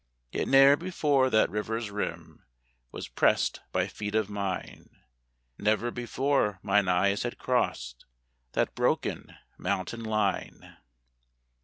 Yet 0.31 0.47
ne'er 0.47 0.75
before 0.77 1.29
that 1.29 1.51
river's 1.51 1.91
rim 1.91 2.43
Was 2.91 3.07
pressed 3.07 3.61
by 3.71 3.85
feet 3.85 4.15
of 4.15 4.31
mine, 4.31 4.89
Never 5.59 5.91
before 5.91 6.57
mine 6.63 6.87
eyes 6.87 7.21
had 7.21 7.37
crossed 7.37 8.05
That 8.53 8.73
broken 8.73 9.37
mountain 9.59 10.03
line. 10.03 10.75